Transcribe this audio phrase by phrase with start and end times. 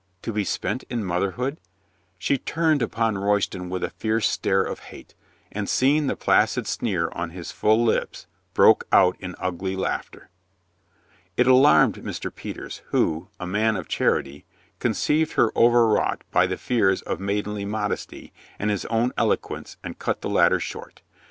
[0.23, 1.59] To be spent in motherhood?
[2.17, 5.13] She turned upon Royston with a fierce stare of hate,
[5.51, 8.25] and seeing the placid sneer on his full lips
[8.55, 10.31] broke out in ugly laughter.
[11.37, 12.33] It alarmed Mr.
[12.33, 14.43] Peters, who, a man of chanty,
[14.79, 20.21] conceived her overwrought by the fears of maidenly modesty and his own eloquence and cut
[20.21, 21.03] the latter short.